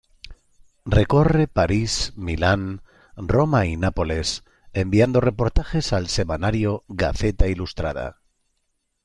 Recorre 0.93 1.47
París, 1.47 2.11
Milán, 2.15 2.81
Roma 3.15 3.67
y 3.67 3.77
Nápoles, 3.77 4.43
enviando 4.73 5.21
reportajes 5.21 5.93
al 5.93 6.07
semanario 6.07 6.83
Gaceta 6.87 7.45
Ilustrada. 7.47 8.19